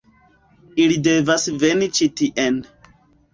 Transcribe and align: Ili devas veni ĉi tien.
Ili 0.83 0.95
devas 1.07 1.45
veni 1.65 1.91
ĉi 1.99 2.09
tien. 2.23 2.59